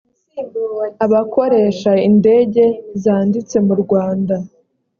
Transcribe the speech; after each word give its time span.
abakoresha 1.05 1.91
indege 2.09 2.63
zanditse 3.03 3.55
mu 3.65 3.73
rwanda 3.81 4.35